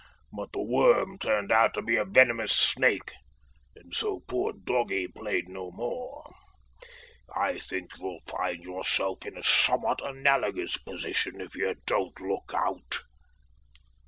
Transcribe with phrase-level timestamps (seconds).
[0.33, 3.13] But the worm turned out to be a venomous snake,
[3.75, 6.33] and so poor doggy played no more.
[7.35, 13.01] I think you'll find yourself in a somewhat analogous position if you don't look out."